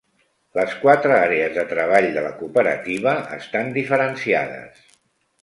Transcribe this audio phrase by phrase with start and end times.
[0.59, 4.83] Les quatre àrees de treball de la cooperativa estan diferenciades.